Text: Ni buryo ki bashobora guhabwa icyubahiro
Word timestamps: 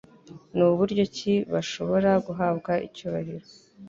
Ni 0.55 0.65
buryo 0.77 1.03
ki 1.15 1.33
bashobora 1.53 2.11
guhabwa 2.25 2.73
icyubahiro 2.87 3.45